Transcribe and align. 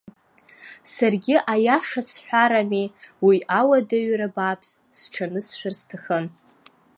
Саргьы 0.93 1.35
аиаша 1.53 2.01
сҳәар 2.09 2.51
ами, 2.61 2.87
уи 3.25 3.37
ауадаҩра 3.59 4.27
бааԥс 4.35 4.69
сҽанысшәар 4.99 5.73
сҭахын. 5.79 6.25